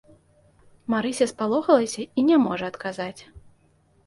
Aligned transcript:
Марыся 0.93 1.27
спалохалася 1.33 2.01
і 2.19 2.25
не 2.31 2.37
можа 2.47 2.65
адказаць. 2.75 3.21